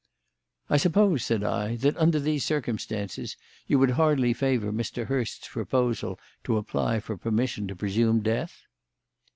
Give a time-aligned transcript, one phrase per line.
[0.67, 5.05] "I suppose," said I, "that, under these circumstances, you would hardly favour Mr.
[5.05, 8.63] Hurst's proposal to apply for permission to presume death?"